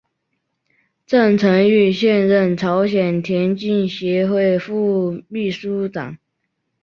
[1.05, 6.17] 郑成玉现任朝鲜田径协会副秘书长。